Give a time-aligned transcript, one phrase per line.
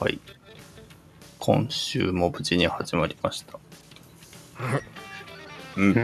[0.00, 0.18] はい。
[1.38, 3.58] 今週も無事に始まりました。
[5.76, 5.94] うん。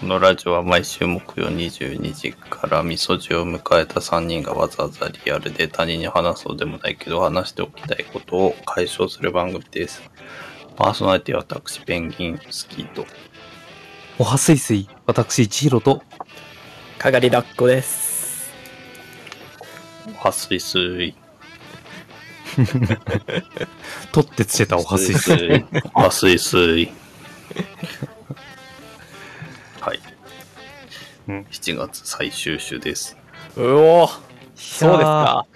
[0.00, 10.00] このラジオは毎週木曜22時からみそじを迎えた3人がわざわざリアルで他人に話そうでもないけど話しておきたいことを解消する番組です。
[10.76, 13.04] パーソナリティは私ペンギンスキーと
[14.20, 16.02] おはすいすい、私、一ヒロと、
[16.98, 18.52] かがりラッコです。
[20.18, 21.19] はすいすい。
[24.12, 25.56] とってつけたおはすいすい。
[25.56, 25.64] い。
[25.94, 26.90] はすいすい。
[29.80, 30.00] はい。
[31.28, 33.16] うん7月最終週です。
[33.56, 34.08] うお
[34.54, 35.46] そうですか。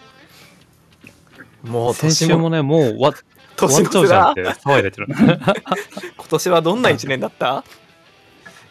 [1.62, 3.12] もう先年も週もね、もう終わ
[3.56, 5.06] 終年わっちゃうじゃんっがて騒いでてる。
[5.14, 7.64] 今年はどんな一年だった？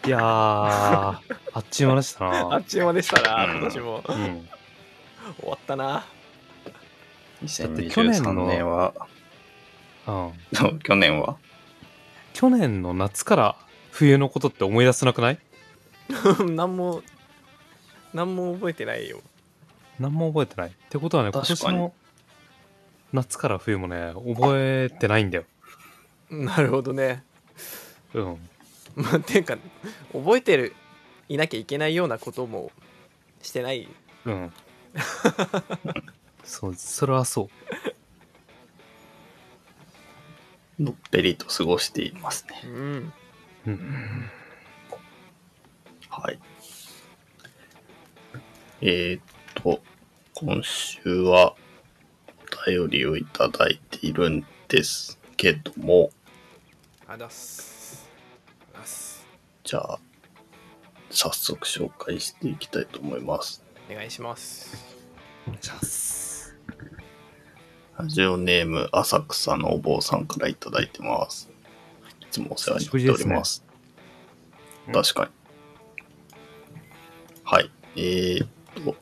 [0.06, 1.22] いやー、あ
[1.60, 4.04] っちゅう間でしたあなっちゅう間でしたな、うん今年も。
[4.08, 4.50] うん。
[5.40, 6.06] 終わったな。
[7.48, 8.94] て去年2023の年は、
[10.08, 10.12] う
[10.72, 10.80] ん。
[10.80, 11.38] 去年は？
[12.34, 13.56] 去年の夏から
[13.92, 15.40] 冬のことって思い出せなくない？
[16.52, 17.02] なんも、
[18.14, 19.22] なんも覚えてないよ。
[20.00, 20.70] 何も覚えてない？
[20.70, 21.94] ってことはね、今年の
[23.14, 25.46] 夏から冬もね、覚えてないんだよ。
[26.30, 27.24] なるほどね。
[28.14, 28.50] うん。
[28.96, 29.58] まあ、ていうか、
[30.12, 30.76] 覚えてる、
[31.30, 32.72] いなきゃいけないようなことも
[33.42, 33.88] してない。
[34.26, 34.54] うん。
[36.44, 37.50] そう、それはそ
[40.80, 40.82] う。
[40.84, 42.62] のっぺりと過ごしていますね。
[42.66, 43.14] うん。
[43.68, 44.32] うん。
[46.10, 46.40] はい。
[48.82, 49.24] えー、っ
[49.56, 49.82] と、
[50.34, 51.56] 今週は
[52.66, 56.12] お便りをいただいているんですけども、
[57.08, 58.10] あだっす。
[58.74, 59.26] あだっす。
[59.64, 60.00] じゃあ、
[61.10, 63.64] 早速紹介していきたいと思います。
[63.90, 64.76] お願いします。
[65.48, 66.23] お願いします。
[68.04, 71.50] ラジオネーム、浅草のお坊さんからいただいてます。
[72.20, 73.64] いつもお世話になっております。
[74.88, 75.32] うん確かに。
[77.46, 77.72] はい。
[77.96, 78.48] えー、っ
[78.84, 78.98] と、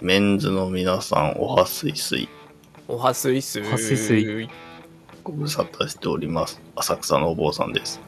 [0.00, 2.28] メンズの皆さん、おはすいすい。
[2.86, 3.66] おはすいすい。
[3.66, 4.48] おはすいすい
[5.24, 6.62] ご無沙汰しております。
[6.76, 8.00] 浅草のお坊さんです。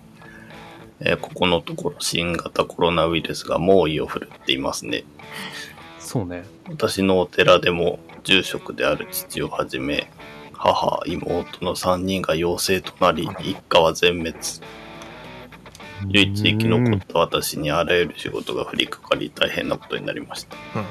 [1.00, 5.02] えーここのところ新型コロナウイルスが猛威を振るっていますね。
[6.04, 6.44] そうね。
[6.68, 10.10] 私のお寺でも住職である父をはじめ
[10.52, 14.34] 母妹の3人が陽性となり一家は全滅。
[16.08, 20.56] 唯一生き残った私にあらゆる仕事が降りかかり大変なことになりました。
[20.76, 20.84] うん。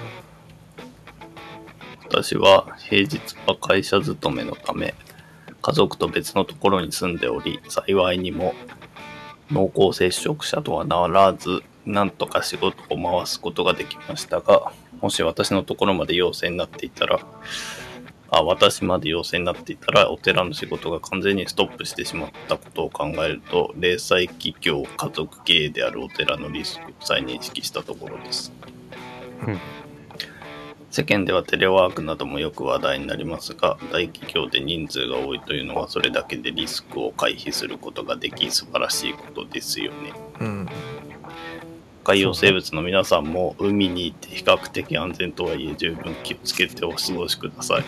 [2.10, 4.96] 私は平日は会社勤めのため
[5.62, 8.54] 家族と別のところに住んでおり幸いにも
[9.52, 14.72] 濃厚接触者とはならずなんとか仕事を回すことができましたが
[15.02, 17.20] もし私のところまで陽性になっていたら
[18.36, 28.52] あ私まで陽性になっていたらお寺の仕事が完全にストップしてしまったことを考えると零細企業家族経営であるお寺のリスクを再認識したところです。
[29.46, 29.60] うん。
[30.90, 40.14] 世間ではテレワークなどもよく話題になりますが大企業で人数が多いというのはそれだけでリスクを回避することができ素晴らしいことですよね。
[40.40, 40.70] うん。
[42.04, 47.84] 海洋生物の皆さんも海にいて比較的安全とはいえ十分気をつけてお過ごしください。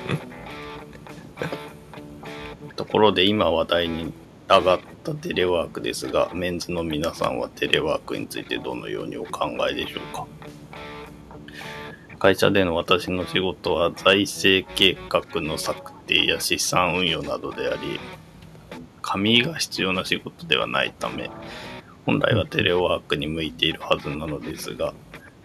[2.78, 4.14] ところで今話題に
[4.48, 10.26] 上がったテレワークですがメンズの皆さんはテレワークについてどのようにお考えでしょうか？
[12.18, 18.00] 会社での私の仕事は財政計画の策定や資産運用などであり
[19.02, 21.30] 紙が必要な仕事ではないため
[22.06, 24.94] 本来はテレワークに向いているはずなのですが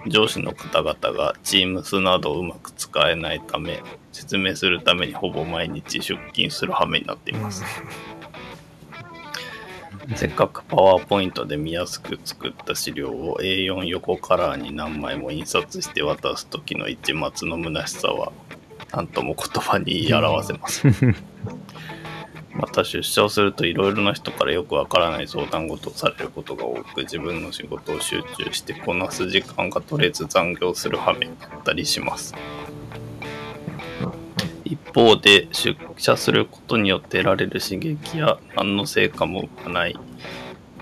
[0.06, 3.82] 上司の方々が Teams などをうまく使えないため
[4.12, 7.64] 説明するためにほぼ毎日出勤する羽目になっています。
[10.16, 18.32] せっかくパワーポイントで見やすく作った資料を A4 横カラーに何枚も印刷して渡す時の一末の虚しさは
[18.92, 20.82] 何とも言葉に言い表せます
[22.52, 32.34] また出社をするといろいろな人からよくわからない相談事をされることが多く自分の仕事を集中してこなす時間が取れず残業する羽目になったりします。
[34.64, 39.96] 一方で出社することによって得られる刺激や何の成果も生まない。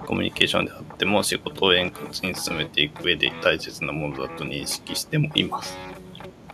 [0.07, 5.77] コミュニケーションであっても仕事を円滑に進めていく上で大切なものだと認識してもいます。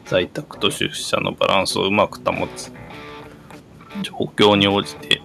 [0.06, 2.72] 在宅と出社のバランスをうまく保つ。
[4.02, 5.22] 状況に応じて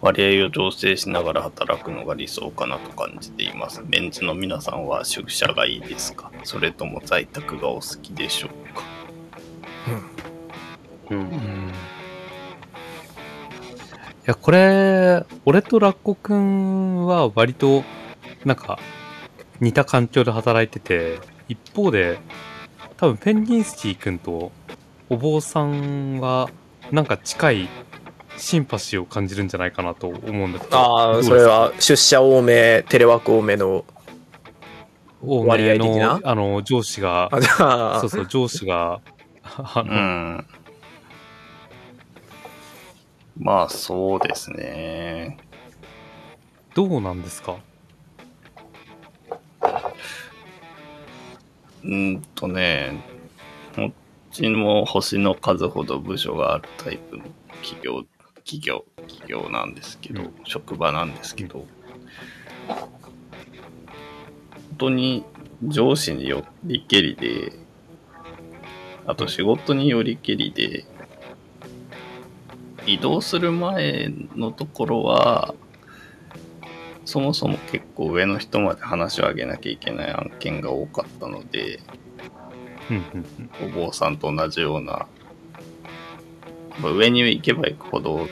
[0.00, 3.82] 割合を調整しながら働くのが理想かなと感じています。
[3.86, 6.30] メンズの皆さんは出社がいいですか？
[6.44, 8.82] それとも在宅がお好きでしょうか？
[11.10, 11.14] う。
[11.14, 11.68] うんん。
[11.68, 11.72] い
[14.26, 17.84] や、これ、俺とラッコくんは割と、
[18.44, 18.78] なんか、
[19.60, 21.18] 似た環境で働いてて、
[21.48, 22.18] 一方で、
[22.96, 24.50] 多分ペンギンスキーくんと
[25.10, 26.48] お坊さんは、
[26.90, 27.68] なんか近い
[28.36, 30.76] シンパシーを感じるんじゃないかなと思うんだけど。
[30.76, 33.84] ああそれは出社多めテレワーク多めの
[35.22, 36.18] 多割合め的な？
[36.18, 37.30] の、あの、上司が、
[38.00, 39.00] そうそう、上司が、
[39.42, 40.46] あうの、ん。
[43.38, 45.38] まあ、そうですね。
[46.74, 47.56] どうなんですか？
[51.82, 53.02] うんとね、
[53.74, 53.92] こっ
[54.34, 57.24] ちも星の数ほど部署があるタイプの
[57.62, 58.04] 企業、
[58.44, 61.64] 企業、企業なんですけど、うん職場なんですけど、
[62.68, 62.88] 本
[64.76, 65.24] 当に
[65.62, 67.52] 上司によりけりで、
[69.06, 70.84] あと仕事によりけりで、
[72.86, 75.54] 移動する前のところは、
[77.04, 82.03] そもそも結構上の人まで話を上げなきゃいけない案件が多かったので、うんうんうん。
[83.62, 85.06] お坊さんと同じような、
[86.80, 88.28] まあ上に行けば行くほど、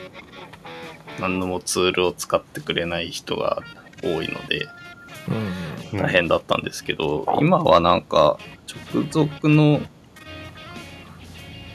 [1.19, 3.61] 何のもツールを使ってくれない人が
[4.03, 4.67] 多いので、
[5.91, 8.37] うん大変だったんですけど、今はなんか、
[8.93, 9.79] 直属の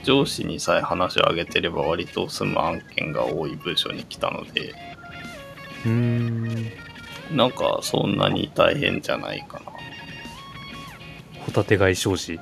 [0.02, 4.74] 上司にさえ話を上げてれば割と済む案件が多い部署に来たので、
[5.84, 6.72] うーん。
[7.30, 9.72] なんかそんなに大変じゃないかな。
[11.44, 12.40] ホタテ貝商事。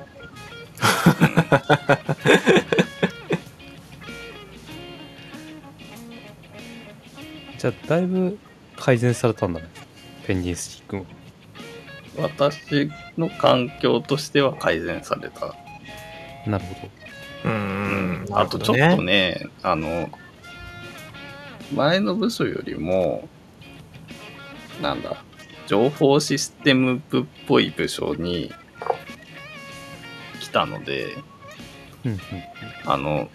[7.58, 8.38] じゃあ、だいぶ
[8.76, 9.68] 改善されたんだね。
[10.26, 11.06] ペンギンスティックも。
[12.18, 15.54] 私の環境としては改善された。
[16.48, 16.88] なるほ
[17.44, 18.24] うん。
[18.28, 18.32] うん。
[18.32, 20.10] あとちょっとね、あの、
[21.74, 23.28] 前の部署よりも、
[24.80, 25.16] なんだ、
[25.66, 28.52] 情報システム部っぽい部署に
[30.46, 31.22] 来たので、ど。
[32.06, 32.20] うんうん。
[32.84, 33.28] あの、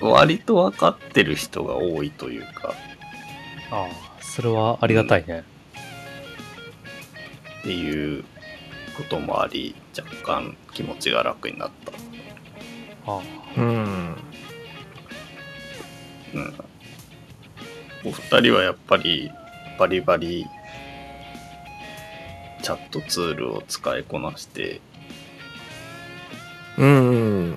[0.00, 2.74] 割と分かってる人が多いというか、
[3.70, 5.44] ああ、それはありがたいね。
[7.60, 8.24] っていう
[8.96, 11.92] こともあり、若干気持ちが楽になった。
[13.10, 13.22] ああ。
[13.56, 14.16] うん
[16.34, 16.54] うん。
[18.04, 19.30] お二人はやっぱり
[19.78, 20.46] バリバリ
[22.62, 24.80] チャットツールを使いこなして、
[26.78, 27.14] うんう
[27.52, 27.56] ん。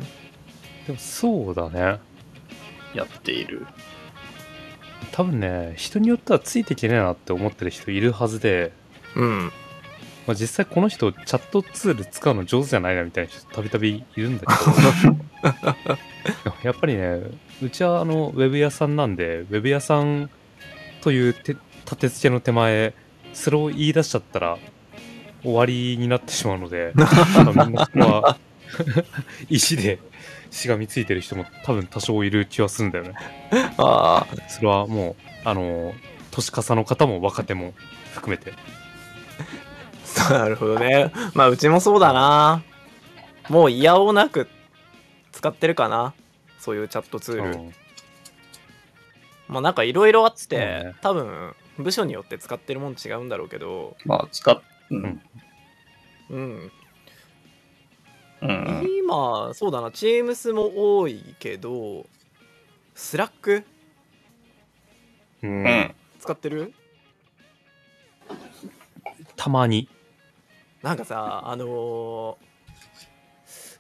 [0.88, 2.00] でもそうだね。
[2.94, 3.66] やっている。
[5.12, 8.74] 多分ね、人によってはついていけねえなって思ってる人いるはずで、
[9.16, 9.52] うん。
[10.28, 14.54] まあ、実際この人チャットツール使うの上手じゃないなみたいな人たびたびいるんだけ
[15.04, 15.18] ど。
[16.64, 17.22] やっぱりね
[17.62, 20.30] うちはあのウェブ屋さんなんでウェブ屋さん
[21.02, 22.94] というて立て付けの手前
[23.34, 24.58] それを言い出しちゃったら
[25.42, 28.38] 終わりになってしまうので みんなそこは
[29.50, 30.00] 石で
[30.52, 33.14] しがみついてる人も多分多少いる気はするんだよね。
[33.78, 35.16] ああそれはもう
[35.46, 35.94] あの
[36.32, 37.74] 年かさの方も若手も
[38.14, 38.54] 含めて。
[40.30, 41.12] なるほどね。
[41.34, 42.64] まあうちもそうだな。
[43.50, 44.48] もう嫌おなく
[45.32, 46.14] 使ってるかな。
[46.60, 47.74] そういうチャットツール、うん。
[49.48, 53.96] まあなんかいろいろあって、多分部署によって使ってるもん違うんだろうけど。
[54.06, 54.62] まあ、使っ、
[54.92, 55.22] ううんん。
[56.30, 56.72] うん
[58.42, 58.88] うん。
[59.00, 62.06] 今そうだな Teams も多いけど
[62.96, 63.64] Slack？
[65.44, 65.64] ううん。
[65.64, 65.96] ん。
[66.20, 66.74] 使ってる？
[69.36, 69.88] たまに。
[70.82, 72.52] なんかさあのー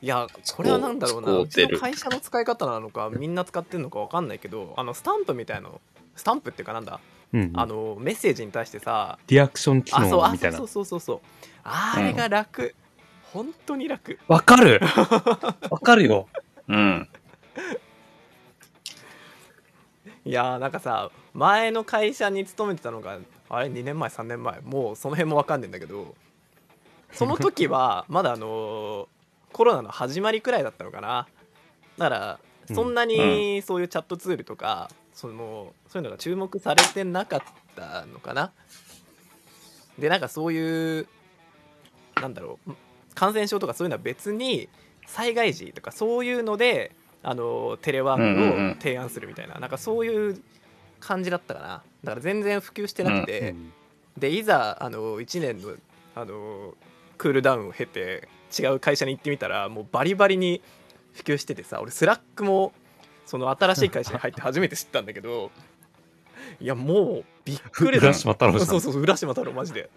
[0.03, 0.25] いや
[0.56, 1.27] これはなんだろうな。
[1.27, 5.80] 使ううちの会社の使い方なのかみんな使ってるのかわかんないけどあのスタンプみたいなの。
[6.15, 7.00] スタンプっていうかなんだ、
[7.32, 10.58] うん、あのメッセージに対してさリアクション機あそうあ能みたいな。
[10.58, 11.20] そうそうそうそう。
[11.63, 12.75] あれが楽、
[13.33, 14.19] 本当に楽。
[14.27, 14.79] わかる。
[15.69, 16.27] わかるよ。
[16.67, 17.09] うん。
[20.23, 23.17] いやーなんかさ前の会社に勤めてたのが
[23.50, 24.61] あれ？2年前？3年前？
[24.61, 26.15] もうその辺もわかんねえんだけど
[27.11, 29.07] その時は まだあのー
[29.51, 31.27] コロナの始まりくらいだったのかな。
[31.97, 37.41] だからうんそんなにそういうチャットツールとか、そのそういうのが注目されてなかっ
[37.75, 38.53] たのかな。
[40.00, 41.07] でなんかそういう
[42.15, 42.71] なんだろう
[43.15, 44.70] 感染症とかそういうのは別に
[45.06, 46.91] 災害時とかそういうので
[47.24, 48.72] あのテレワークうんうんうん。
[48.72, 50.41] を提案するみたいな、なんかそういう
[51.00, 51.84] 感じだったかな。
[52.03, 53.74] だから全然普及してなくて、うん
[54.18, 55.74] でいざあの1年の
[56.15, 56.74] あの
[57.18, 58.27] クールダウンを経て
[58.60, 60.62] 違う会社に行ってみたらもうバリバリに
[61.13, 62.74] 普及しててさ俺 Slack も
[63.25, 65.50] その新しい会社に入って初めて知ったんだけど
[66.60, 68.68] いやもうびっくりだ浦島太郎じゃん。
[68.68, 69.89] そうそうそう浦島太郎マジで。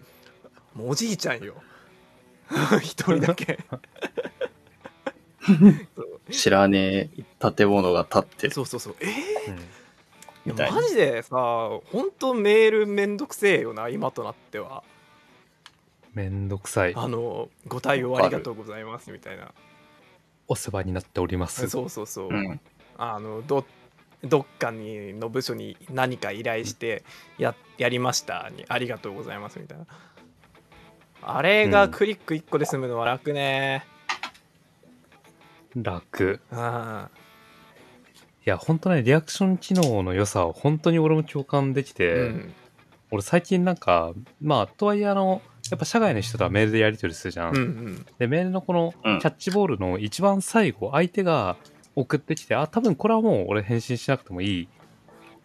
[0.73, 1.55] もうおじいちゃんよ
[2.81, 3.59] 一人だけ。
[6.31, 8.53] 知らねえ建物が建ってる。
[8.53, 8.95] そうそうそう。
[8.99, 10.51] えー？
[10.51, 10.57] うん。
[10.57, 14.83] マジでさ本当メールめんどくせえよな今となっては。
[16.13, 16.93] めんどくさい。
[16.95, 19.51] あのご対応ありがとうございますみたいな。
[20.47, 21.67] お世話になっております。
[21.67, 22.59] そうそうそう、うん。
[22.97, 23.65] あのど
[24.23, 27.03] どっかにの部署に何か依頼して
[27.37, 29.85] ややりましたにありがとうございますみたいな
[31.27, 33.85] あれがクリック1個で済むのは楽ね。
[35.75, 36.39] 楽。
[36.51, 37.09] うん。
[38.45, 42.53] いや本当ねリアクション機能の良さは本当に俺も共感できて、うん。
[43.11, 45.41] 俺最近なんかまあとはいえあの
[45.71, 48.05] やっぱ社外の人とはメールでやり取りするじゃん、うんうん。
[48.19, 49.17] でメールのこのキうん。
[49.17, 51.57] ャッチボールの一番最後、相手が
[51.95, 54.67] 送ってきてあ多分これはもう俺返信しなくてもいい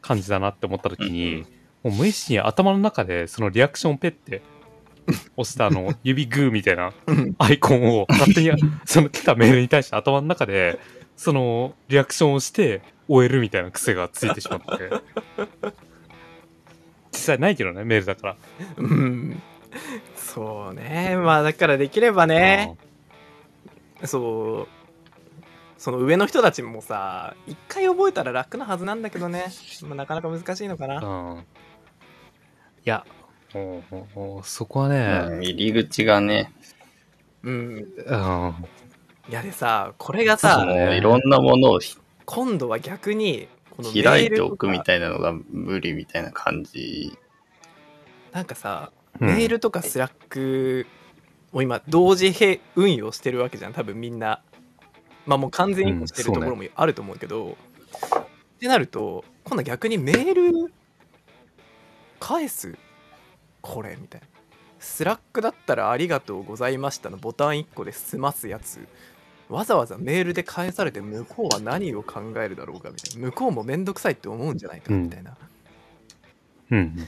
[0.02, 1.46] 感じだなって思った時に、
[1.82, 4.42] もう無意識に頭の中でそのリアクションをペッて
[5.40, 7.35] 押したあの指グーみたいなうん。
[7.38, 8.50] アイコンを勝手に
[8.85, 10.78] その来たメールに対して頭の中で
[11.16, 14.90] そのリアクションをして終えるみたいな癖がついてしまって。
[17.12, 18.37] 実際ないけどねメールだから。
[18.76, 19.42] うん。
[20.16, 21.16] そうね。
[21.16, 22.76] まあだからできればね。
[24.04, 24.80] そう。
[25.76, 29.47] その上の人たちもさ一回覚えたら楽なはずなんだけどね、
[29.85, 30.99] まあ、なかなか難しいのかな。
[30.99, 31.38] うん。
[31.38, 31.42] い
[32.85, 33.06] や
[33.54, 36.52] もうもうそこはね、うん入り口がね、
[37.42, 37.87] うん。
[38.07, 38.54] うん。
[39.28, 40.64] いやでさこれがそさ
[40.95, 47.16] いろんなものをひ今度は逆にこの開いておくみいたいなのが無理みたいな感じ。
[48.33, 49.28] なんかさ、うん。
[49.28, 50.87] メールとか Slack
[51.52, 53.73] を今同時運用してるわけじゃん。
[53.73, 54.42] 多分みんな。
[55.26, 57.57] まあもう完全にしてるところもあると思うけど、
[58.57, 60.73] ってなると今度逆にメール
[62.19, 62.76] 返す
[63.61, 64.26] これみたいな。
[64.78, 68.87] Slack だったら「ありがとうございました」のボタン1個で済ますやつ。
[69.49, 73.26] わざわざメールで返されて向こうは何を考えるだろうかみたいな。
[73.26, 75.37] 向こうもめんどくさいって思うんじゃないかみたいな,、
[76.71, 76.97] うん。
[76.97, 77.07] なん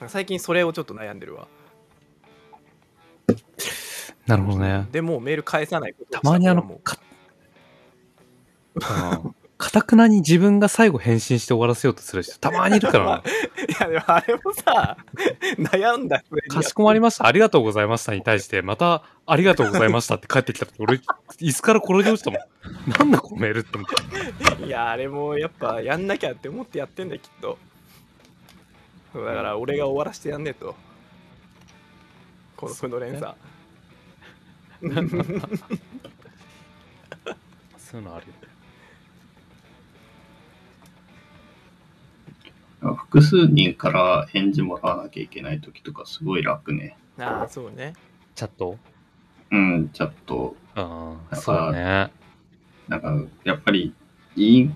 [0.00, 1.46] か最近それをちょっと悩んでるわ。
[4.26, 4.88] なるほどね。
[4.90, 6.80] でもうメール返さないことたまにあの、もう。
[6.80, 6.98] か、
[8.74, 8.78] う
[9.28, 9.34] ん
[9.64, 13.22] かたくなに自分が最後返信して終わらせようとする人、たまにいるからな。
[13.66, 14.96] いやでもあれもさ
[15.56, 17.26] 悩んだかしこまりました。
[17.26, 21.00] ありがとうございましたに対して、また、ありがとうございましたって帰ってきた時、俺、
[21.40, 22.90] 椅子から転げ落ちたもん。
[22.98, 24.66] なんだこのメールって思って。
[24.66, 27.58] いやあれもやっぱやんなきゃって思ってやってんだよきっと
[29.14, 30.74] だから俺が終わらせてやんねえと
[32.56, 33.34] この負の連鎖
[37.78, 38.32] そういうのあるよ。
[42.92, 46.98] 複数人から返事もらわなきゃいけない時とかすごい楽ね。
[47.18, 47.94] ああそうね
[48.34, 48.76] チャット？
[49.50, 50.56] うん、チャット。
[50.74, 52.10] ああ、だそうね。
[52.88, 53.94] なんか、やっぱり、
[54.36, 54.70] いい、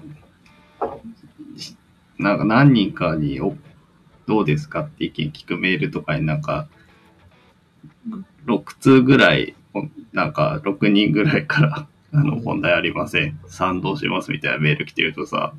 [2.19, 3.57] なんか何人かにお、
[4.27, 6.69] どうですかって意見聞くメールとかになんか、
[8.47, 9.57] 6通ぐらい、
[10.13, 13.39] なんか6人ぐらいから、あの、問題ありません。
[13.49, 15.53] 賛同しますみたいなメール来てるとさ、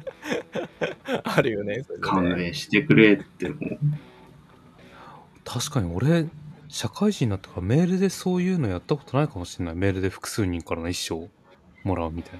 [1.23, 3.79] あるよねそれね勘弁してくれってもう、
[5.43, 6.27] 確かに俺、
[6.67, 9.75] 社会人になってからメールでそういうのやったことないかもしれない。
[9.75, 11.29] メールで複数人からの一生
[11.83, 12.39] もらうみたい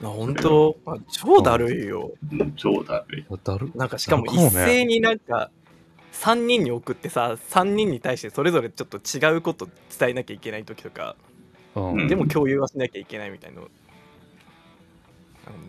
[0.00, 0.08] な。
[0.08, 0.76] あ本当？
[0.86, 3.26] あ超だるいようん超だるい。
[3.44, 5.50] だるなんかしかも一斉になんか
[6.12, 11.16] 3人に送ってさ3人に対してそれぞれちょっと違うこと伝えなきゃいけない時とか
[11.74, 11.92] うん。
[11.92, 12.08] うん。
[12.08, 13.60] でも共有はしなきゃいけないみたいな。
[13.60, 13.68] の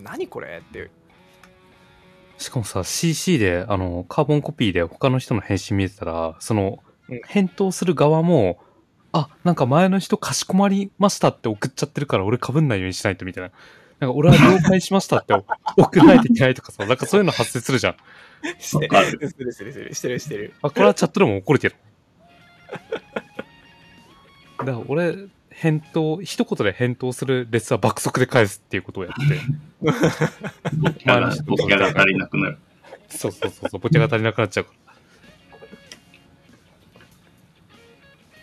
[0.03, 0.89] 何これって。
[2.37, 8.59] しかもさ、CC で、あの、カーボンコピーで他の人の返信見てたら、そのうん、返答する側も、
[9.11, 13.51] あ、なんか前の人かしこまりましたって送っちゃってるから俺被んないようにしないとみたいな。
[13.99, 15.33] なんか俺は了解しましたって
[15.77, 17.95] 送らないといけないとかさ、なんかそういうの発生するじゃん。
[18.59, 19.29] してる。
[19.29, 19.95] するするする。
[19.95, 20.53] してるしてる。
[20.61, 21.75] あ、これはチャットでも怒るけど。
[24.59, 25.15] だから俺、
[25.57, 29.41] 返答、一言で返答する列は爆速で返すっていうことをやってて。
[30.75, 31.19] ボキャ
[31.79, 32.57] が、足りなくなる。
[33.09, 34.93] そうそうそうそう、ボケが足りなくなっちゃうから。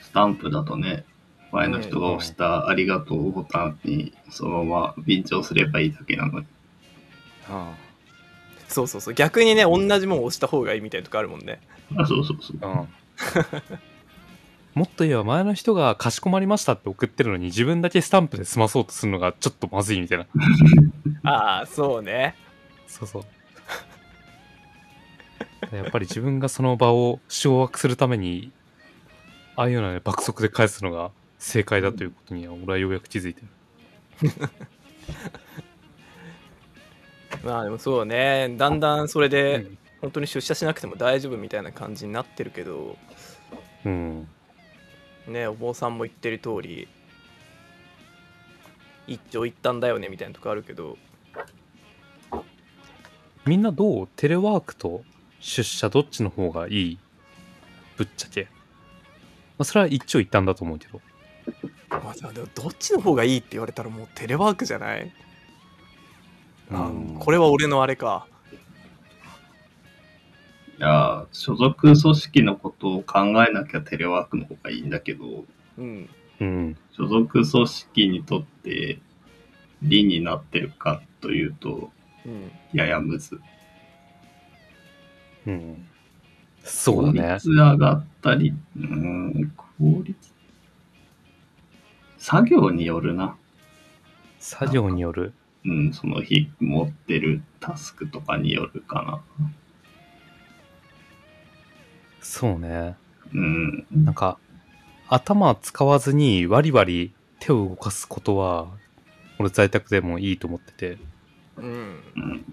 [0.01, 1.05] スタンプだとね、
[1.53, 6.47] 前の人が押したありがとうボタンにそのまま便乗すればいいだけなのに。
[7.49, 7.75] あ
[8.69, 11.61] そうそうそう逆にね同じもん押した方がいいみたいなとこあるもんね
[11.95, 12.59] あ、そうそうそう。
[12.63, 12.69] あ。
[12.71, 13.92] うん。
[14.75, 20.27] もっと言えば前の人がかしこまりましたって送ってるのに自分だけスタンプで済まそうとするのがちょっとまずいみたいな。
[21.31, 22.35] ああそうね
[22.87, 23.25] そうそう。
[25.77, 28.51] やっぱり自分がその場を掌握するために、
[29.57, 33.49] ああいうのはね、爆速で返すのが正解だということには俺はようやく気づいてる。
[37.45, 42.97] まあでもそうねだんだんそれうでん本当に出社しなくても大丈夫みたいな感じになってるけど
[43.85, 44.29] うん。
[45.29, 46.89] ねお坊さんも言ってる通り
[49.07, 50.97] 一長一短だよねみたいなとこあるけど。
[53.45, 54.09] みんなどう？
[54.15, 55.03] テレワークと
[55.41, 56.99] 出社どっちの方がいい？
[57.97, 58.45] ぶっちゃけ。
[58.45, 58.49] ま
[59.59, 61.01] あ、それは一長一短だと思うけど。
[61.91, 65.13] まあでもどっちの方がいいって言われたらもうテレワークじゃない？
[66.71, 67.17] あうん。
[67.19, 68.29] これは俺のあれか
[70.79, 75.45] いやー、所属組織のことを考えなきゃテレワークの方がいいんだけど、
[75.79, 76.09] うん
[76.41, 76.77] うん。
[76.93, 78.99] 所属組織にとって
[79.83, 81.91] 理になってるかというと、
[82.27, 83.41] うんややむず。
[85.47, 85.89] うん。
[86.65, 87.35] そうだね効。
[87.35, 90.33] 率上がったり、うーん、効率。
[92.19, 93.37] 作業によるな。
[94.39, 95.33] 作業による。
[95.65, 99.03] うん、その日持ってるタスクとかによるか
[99.39, 99.49] な。
[102.23, 102.97] そうね。
[103.35, 103.87] うん。
[104.05, 104.39] なんか、
[105.09, 108.69] 頭使わずにワリワリ手を動かすことは、
[109.39, 110.99] 俺在宅でもいいと思ってて。
[111.57, 112.45] うんうん。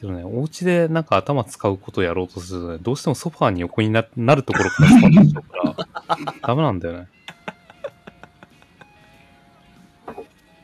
[0.00, 5.76] けどね、お家でなんか頭使うことをやろうとするとね、どうしてもソファーに横にななるところからスタートしちゃうか
[6.16, 7.08] ら、 ダメなんだよね。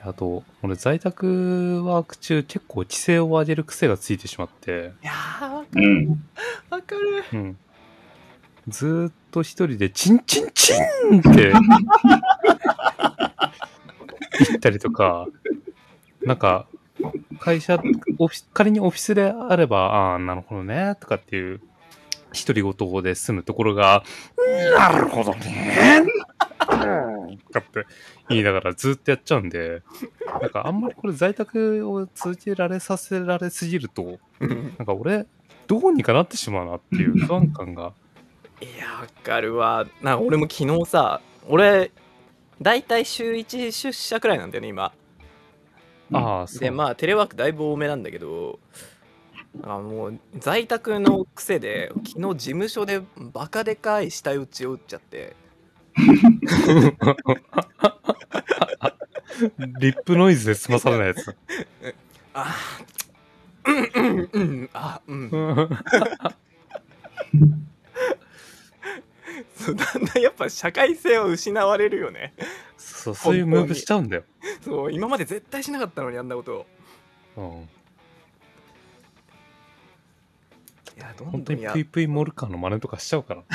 [0.00, 6.04] あと、俺在宅ワーク中結構規制を上げる癖がついてしまって、いやーわかうん。
[6.06, 6.10] る
[6.70, 7.58] わかるうん。
[8.68, 10.72] ずっと一人でチンチンチ
[11.12, 11.52] ンって
[14.48, 15.26] 言ったりとか、
[16.22, 16.66] なんか、
[17.38, 17.80] 会社、
[18.18, 21.60] オフィ、仮にオフィスであれば、ああ、なるほどね、とかっていう、
[22.44, 24.02] 独り言で済むところが、
[24.76, 26.04] なるほどね、
[26.58, 27.86] とかって
[28.28, 29.82] 言いながらずっとやっちゃうんで、
[30.40, 34.48] なんかあんまりこれ在宅を続けられさせられすぎると、な
[34.82, 35.26] んか俺、
[35.66, 37.92] どうにかなってしまうなっていう不安感が。
[38.60, 39.86] いやわかるわ。
[40.02, 41.90] なんか俺も昨日さ俺
[42.60, 44.92] 大体週1出社くらいなんだよね今。
[46.12, 46.60] ああ、そう。
[46.60, 48.58] でまあテレワークだいぶ多めなんだけど
[49.62, 55.36] あもう在宅の癖で昨日事務所でバカでかい下打ちを打っちゃって。
[59.58, 61.36] リップノイズで済まされないやつ。
[62.32, 64.70] あーうんうんうん。
[64.72, 65.30] あうん
[69.56, 72.34] そうだんだんやっぱ社会性を失われるよね
[72.76, 74.24] そう、そういうムーブしちゃうんだよ。
[74.62, 76.66] そう今まで絶対しなかったのにあんなこと
[77.36, 77.44] うん。
[80.96, 83.42] いやどん本当どんやにプイプイモルカーの真似とかしちゃうから。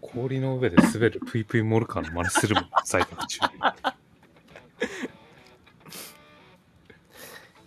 [0.00, 3.38] 氷の上で滑るプイプイモルカーの真似するもん、在宅中。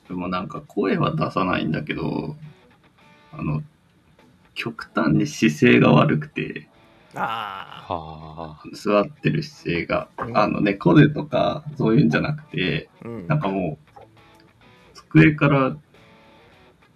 [0.10, 2.36] でもなんか声は出さないんだけど、
[3.32, 3.64] あの、
[4.54, 6.70] 極端に姿勢が悪くて、
[7.16, 8.76] あはあ。
[8.76, 10.38] 座ってる姿勢が、うん。
[10.38, 13.28] あの、猫背とか、そういうんじゃなくて、あうん。
[13.28, 14.00] なんかもう、
[14.94, 15.78] 机から、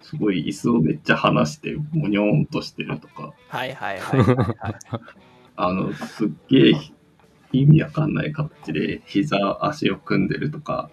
[0.02, 4.74] すごい椅子をめっちゃ離して、もにょーんとしてるとか、はいはいはいはいはい。
[5.56, 6.72] あの、すっげえ
[7.52, 10.90] 意味わかんない形で膝、足を組んでるとか、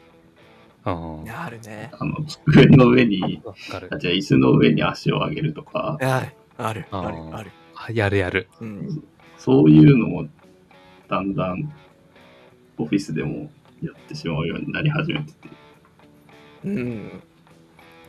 [0.83, 1.89] ああるね。
[1.97, 3.41] あの、机の上に。
[3.71, 5.97] じゃあ椅子の上に足を上げるとか
[6.57, 8.47] あるあるあるあやるやる。
[8.61, 9.03] うん。
[9.37, 10.27] そういうのも、
[11.09, 11.73] だんだん、
[12.77, 15.49] オフィスでもやってしまうようになり始めてて。
[16.63, 17.21] うん。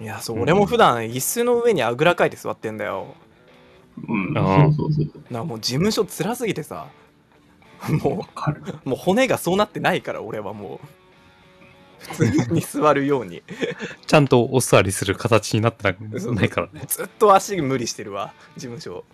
[0.01, 3.15] いやそううん俺も普段椅子の上にあぐらかいて座ってんだよ。
[4.09, 5.33] うん、そうそうそう。
[5.33, 6.89] なもう事務所辛すぎてさ。
[8.03, 8.63] もわかる。
[8.85, 11.06] うもう骨がそうなってないから俺はもう
[12.07, 13.43] 普通に座るように。
[14.07, 16.83] ちゃんとお座りする形になってなないからね。
[16.87, 19.05] ずっと足無理してるわ事務所。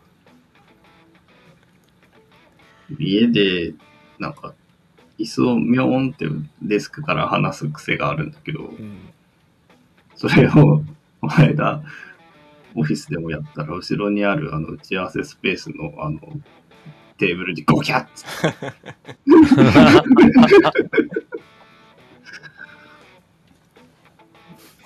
[2.98, 3.74] 家で、
[4.18, 4.54] なんか、
[5.18, 6.26] 椅子をミョーンって
[6.62, 9.12] デスクから離す癖があるんだけど、うん。
[10.14, 10.82] それを、こ
[11.22, 11.82] の間、
[12.74, 16.20] オフィスでもやったら、後ろにあるあの打ち合わせスペースのあの、
[17.18, 18.06] テーブルにゴキャッ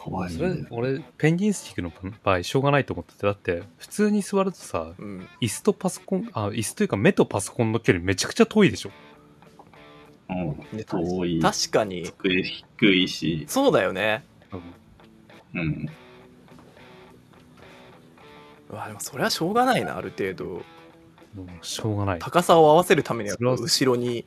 [0.07, 8.91] 怖いねれ、俺、ペンギンスティックの場合、しょうがないと思ってて、だって、普通に座るとさ、うん椅子とパソコン、あ、椅子というか目とパソコンの距離めちゃくちゃ遠いでしょ。
[10.31, 10.77] うん。
[10.77, 11.41] で遠い。
[11.41, 13.47] 確かに机低いし。
[13.49, 14.25] そうだよね
[15.55, 15.89] うんうん。
[18.71, 20.63] うわでもそれはしょうがないなある程度
[21.63, 22.19] しょうがない。
[22.21, 24.25] 高さを合わせるためにはそれは後ろに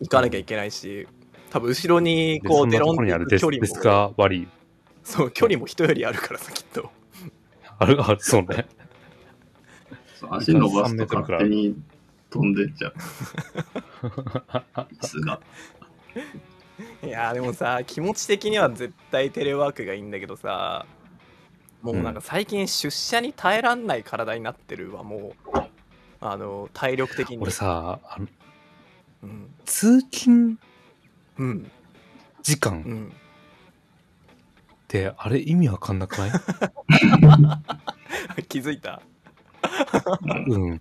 [0.00, 1.06] 行かなきゃいけないし
[1.54, 4.48] 多分後ろにでこうんデロンってにあるデス行く距離デスクが悪い。
[5.04, 6.90] そう距離も人よりあるからさきっと
[7.78, 8.66] ある、ある、そうね。
[10.18, 11.76] そう足伸ばす3メと勝手に
[12.28, 12.94] 飛んでっちゃう。
[15.00, 15.40] 椅子が。
[17.04, 20.86] いやーでもさ気持ち的には絶対テレワークがいいんだけどさ
[21.82, 25.58] もうなんか最近出社に耐えらんない体になってるわもう
[26.20, 28.26] あの体力的に俺さ、あの
[29.22, 30.58] うん通勤うん
[32.42, 32.80] 時間。
[32.80, 33.12] っうん。
[34.88, 36.30] て、あれ意味わかんなくない？
[38.48, 39.02] 気づいた。
[40.46, 40.74] うん。
[40.74, 40.80] い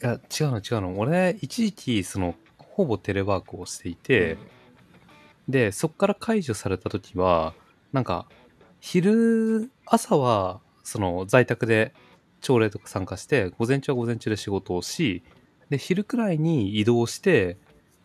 [0.00, 0.98] や、違うの違うの。
[0.98, 4.38] 俺、一時期、その、ほぼテレワークをしていて、
[5.48, 7.54] で、そっから解除された時は、
[7.92, 8.26] なんか、
[8.80, 11.94] 昼、朝は、その、在宅で
[12.40, 15.22] 朝礼とか参加して、午前中は午前中で仕事をし、
[15.68, 17.58] で、昼くらいに移動して、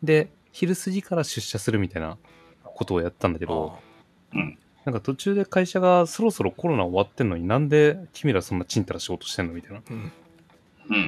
[0.04, 2.18] で、昼過ぎから出社するみたいな
[2.64, 3.78] ことをやったんだけど、
[4.34, 4.58] うん。
[4.86, 9.82] なんか途中で会社がそろそろコロナ終わってんのになんで君らそんなちんたら仕事してんのみたいな。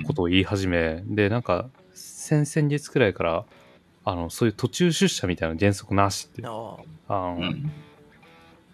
[0.05, 3.45] ことを言い始め、で、なんか、先々月くらいから、
[4.05, 7.71] あの、そういう途中出社みたいな原則なしって、ああの、うん。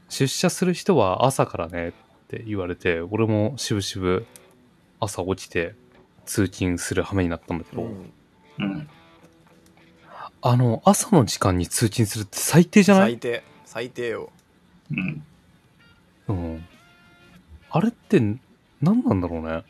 [0.09, 1.91] 出社する人は朝からねっ
[2.27, 4.25] て言われて、俺もしぶしぶ
[4.99, 5.75] 朝起きて
[6.25, 8.89] 通勤する羽目になったんだけど、うん。
[10.41, 13.11] あの、朝の時間に通勤するって最低じゃない？
[13.11, 14.29] 最低最低よ
[14.91, 15.23] うん。
[16.27, 16.65] うん。
[17.71, 18.19] あれって
[18.81, 19.63] 何なんだろうね。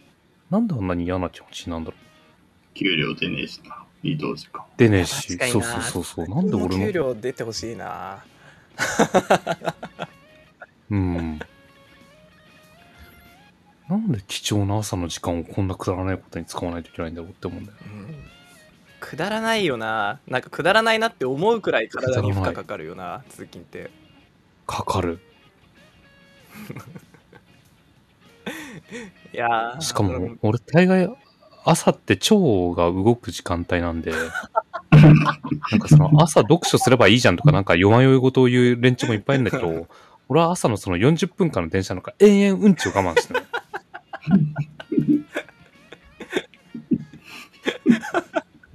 [0.49, 2.73] なんであんなに嫌な気持ちなんだろう？
[2.75, 3.83] 給料出ねえしな。
[4.03, 4.63] 移動時間。
[4.77, 6.35] 出ねえし確、かになそうそうそうそう。
[6.35, 8.23] なんで俺給の、料出てほしいな
[10.91, 11.39] うん。
[13.87, 17.77] なんで貴重な朝の時間をこんなくだらないことに使わないといけないんだろうって思うんだよ。
[17.85, 18.15] うん
[19.05, 20.19] くだらないよな。
[20.27, 23.91] なんかくだらないなって思うくらい体に負荷かかるよな通勤って。
[24.65, 25.19] かかる。
[29.31, 31.07] いやーしかもうん、俺大概、
[31.65, 32.35] 朝って腸
[32.75, 34.11] が動く時間帯なんで、
[34.91, 39.87] なんかその朝読書すればいいじゃんとかなんか弱酔い事を言う連中もいっぱいいるんだけど、
[40.29, 43.45] 俺は朝のその40分間の電車の中延々うんちを我慢してる。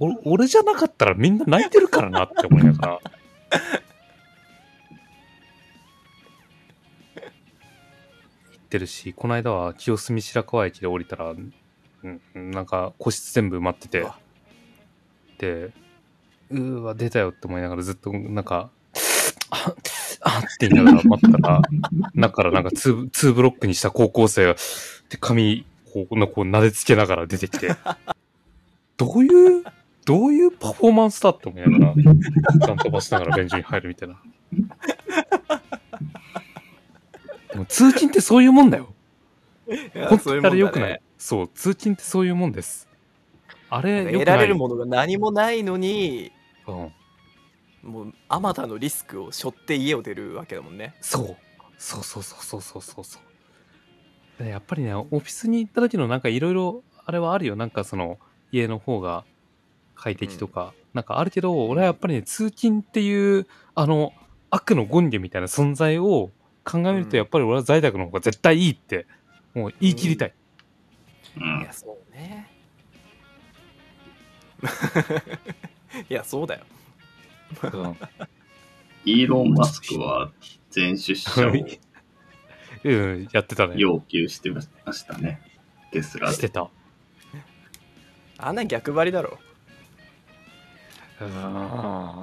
[0.01, 2.99] 俺俺じゃなかったらみんな泣いてるからなって思いながら。
[8.51, 14.07] 言ってるし、この間は清澄白河駅で降りたら、うん、なんか個室全部埋まってて。
[15.37, 15.71] で、
[16.49, 18.71] うーわ、出たよって思いながらずっとなんか、
[19.51, 19.73] あ
[20.21, 21.61] あって言いながら待ったら、
[22.15, 24.55] 中からなんかツーツーブロックにした高校生が、
[25.09, 27.75] で、髪、こう、こう撫でつけながら出てきて、
[28.97, 29.63] どういう、
[30.05, 31.93] どういうパフォーマンスだって思いながら、
[32.67, 34.21] ガン飛ばしながら便所に入るみたいな。
[37.51, 38.93] でも通勤ってそういうもんだよ。
[40.09, 41.01] 本当にあれ良くない。
[41.17, 42.87] そう、通勤ってそういうもんです。
[43.69, 44.11] あれ。
[44.11, 46.31] 得られるものが何もないのに
[46.67, 46.93] うん。
[47.83, 51.37] もうあまたのリスクを背負って家を出るわけだもんねそう。
[51.77, 53.19] そうそうそうそうそうそうそ
[54.39, 54.43] う。
[54.43, 57.55] でやっぱりね、オフィスに行った時のなんかいろいろ、あれはあるよ。
[57.55, 58.19] なんかその、
[58.51, 59.23] 家の方が
[60.01, 64.13] 快適とか、なんかあるけど、俺はやっぱりね、通勤っていう、あの、
[64.49, 66.31] 悪の権利みたいな存在を
[66.63, 69.05] 考えると、うんやっぱり俺は在宅の方が絶対いいって、
[69.53, 70.33] もう言い切りたい。
[71.37, 71.71] うんいや。
[71.71, 72.47] そうね
[76.09, 76.61] いやそうだよ
[77.63, 77.97] うん
[79.05, 80.31] イーロン・マスクは
[80.69, 81.51] 全出社を
[82.83, 83.75] うん、やってたね。
[83.77, 84.67] 要求してまし
[85.05, 85.41] たね。
[85.91, 86.35] テスラで。
[86.35, 86.69] してた。
[88.39, 89.50] あんな逆張りだろうん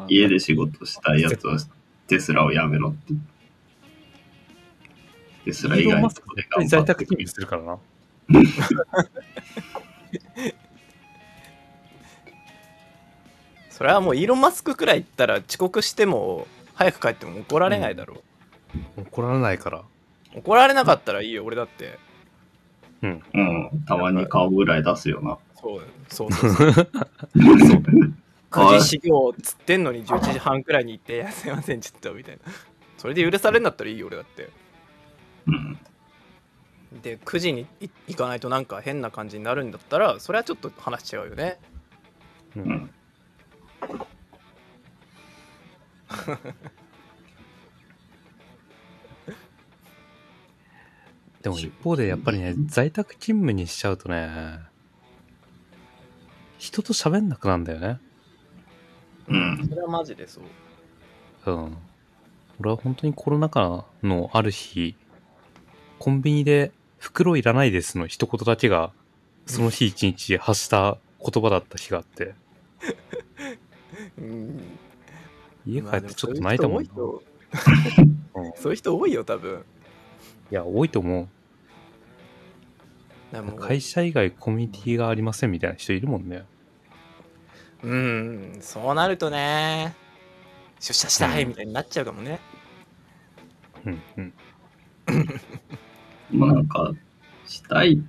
[0.08, 1.58] 家で仕事したいやつは
[2.06, 3.14] テスラをやめろって。
[5.44, 7.78] テスラ以外のとこでスク絶対頑張って在宅勤務するからな。
[13.70, 18.22] それはもうイーロン・マスクくらい行ったら遅刻しても早く帰っても怒られないだろ
[18.96, 19.78] 怒られないから。
[19.78, 21.98] う、怒られなかったらいいよ俺だって
[23.02, 23.22] うん。
[23.32, 23.84] うん。
[23.86, 25.38] たまに顔ぐらい出すよな。
[25.60, 26.88] そうそうそうそう
[28.50, 32.52] 9時始業っつってんのに11時半くらいに行って「いやすいませんちょっと」みたいな
[32.96, 34.50] それで許されるんだったらいいよ俺だって
[35.46, 35.78] うん。
[37.02, 41.58] で9時にい行かないとなんか変な感じになるんだったらそれはちょっと話違うよね
[42.56, 42.90] ううんん。
[51.42, 54.58] でも一方でやっぱりね、在宅勤務にしちゃうとね、
[56.58, 58.00] 人と喋んなくなるんだよね。
[59.28, 60.44] うんそれはマジでそう
[61.46, 61.76] うん。
[62.60, 64.96] 俺は本当にコロナ禍のある日、
[65.98, 68.92] コンビニで袋いらないですの一言だけが、
[69.46, 72.34] その日一日発した言葉だった日があって、
[74.18, 74.60] うん
[75.66, 76.90] 家帰ってちょっと泣いたもんな。
[78.56, 79.64] そういう人多いよ多分
[80.50, 81.28] いや、多いと思う。
[83.58, 86.44] 会社以外コミュニティがありませんみたいな人いるもんね。
[87.82, 89.94] うんそうなるとね
[90.80, 92.40] 出社したいみたいになっちゃうかもね、
[93.84, 94.34] うんうん。
[96.30, 96.92] まあなんか、
[97.46, 98.02] したい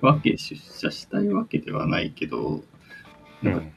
[0.00, 2.64] わけ、出社したいわけではないけど、
[3.42, 3.72] なんかうん。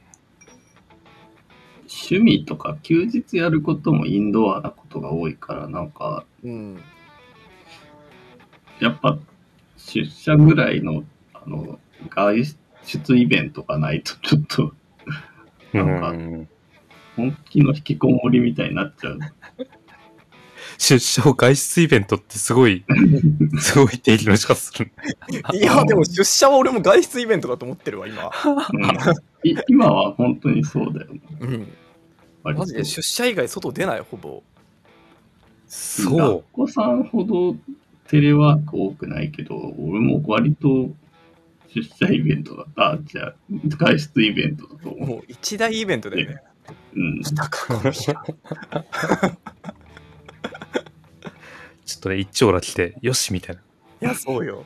[1.90, 6.82] 趣味とか休日やることもインドアなことが多いから、なんか、うん、
[8.80, 9.18] やっぱ
[9.76, 11.78] 出社ぐらいの、あの、
[12.10, 12.44] 外
[12.84, 14.74] 出イベントがないとちょっと、
[15.72, 16.48] なんかうん
[17.18, 19.18] 本気の引きこもりみたいになっちゃう。
[20.78, 22.84] 出社外出イベントってすごい、
[23.58, 24.92] すごい定義の仕方する。
[25.52, 28.30] いやでも出社は俺も外出イベントだと思ってるわ今、
[28.72, 31.20] うん、い今は本当にそうだよね。
[31.40, 31.68] うん、
[32.44, 34.44] マジで出社以外外出ないほぼ
[35.66, 36.52] そう学。
[36.52, 37.56] 校さんほど
[38.06, 40.90] テレワーク多くないけど、俺も割と
[41.82, 42.92] 出社イベントだった。
[42.92, 43.34] あじゃあ、
[43.68, 45.08] 外出イベントだと思う。
[45.08, 46.42] もう一大イベントだよね
[46.94, 47.22] うん。
[47.22, 48.14] 来たかこの日ちょ
[51.98, 53.62] っとね、一丁羅来て、よしみたいな。
[54.00, 54.64] いやそうよ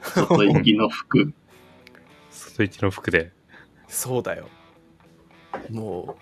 [0.00, 1.32] 外行きの服。
[2.30, 3.32] 外行きの服で。
[3.88, 4.48] そうだよ
[5.70, 6.18] も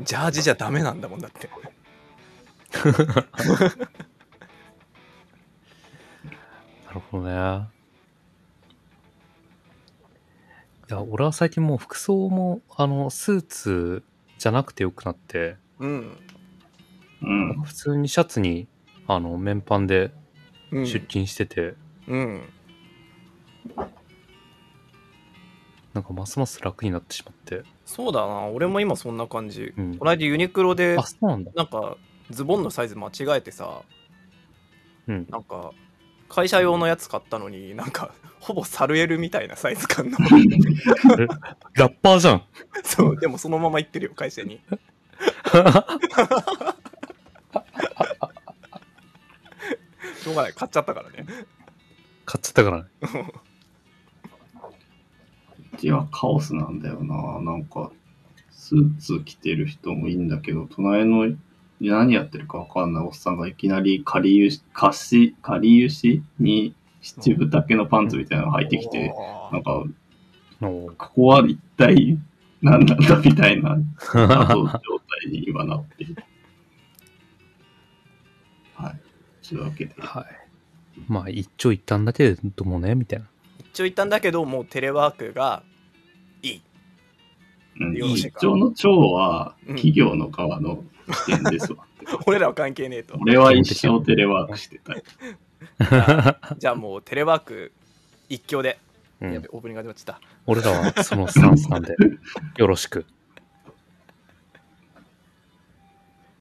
[0.00, 1.50] うジャージじゃダメなんだもんだって
[6.86, 7.77] なるほどね。
[10.90, 14.02] いや、俺は最近もう服装も、あの、スーツ
[14.38, 16.18] じゃなくてよくなって、うん、
[17.22, 17.62] うん。
[17.62, 18.68] 普通にシャツに、
[19.06, 20.12] あの、綿パンで
[20.70, 21.74] うん、出勤してて、
[22.06, 22.42] うん
[25.94, 27.62] なんかますます楽になってしまって。
[27.84, 31.52] そうだな俺も今そんな感じ、うんこの間ユニクロであ、そうなんだ。
[31.54, 31.96] なんか
[32.30, 33.82] ズボンのサイズ間違えてさ
[35.06, 35.26] うん。
[35.30, 35.72] なんか
[36.28, 40.18] 会社用のやつ買ったのになんかほぼサルエルみたいなサイズ感の
[41.74, 42.42] ラッパーじゃん。
[42.84, 44.60] そうでもそのまま行ってるよ会社に
[50.22, 51.26] しょうがない買っちゃったからね
[52.28, 52.88] 買っちゃったからね。
[55.72, 57.40] うちはカオスなんだよな。
[57.40, 57.90] なんか、
[58.50, 61.34] スーツ着てる人もいいんだけど、隣の
[61.80, 69.14] 何やってるかわかんないおっさんがいきなり仮ゆし、貸し、仮ゆしに七分丈のパンツみたいなの履いてきて、
[69.52, 69.84] なんか、
[70.60, 72.18] おここは一体
[72.62, 73.76] 何なんだみたいな
[74.14, 74.72] 謎状
[75.22, 76.16] 態に今なっている。
[78.74, 79.48] はい。
[79.48, 80.24] というわけで、はい。
[81.06, 83.26] まあ、一長一短だけどもね、みたいな。
[83.60, 85.62] 一応言ったんだけどもうテレワークが
[86.42, 86.62] いい
[87.94, 89.74] 一丁の長はうん。
[89.76, 90.84] 企業の側の
[91.26, 91.84] 視点ですわ。
[92.26, 93.16] 俺らは関係ねえと。
[93.20, 95.02] 俺は一生テレワークしてたい。
[96.58, 97.72] じゃあもうテレワーク
[98.28, 98.78] 一強で、
[99.20, 99.32] うん。
[99.32, 100.20] やべオープニング始まっちゃった。
[100.46, 101.96] 俺らはそのスタンスなんで、
[102.56, 103.06] よろしく。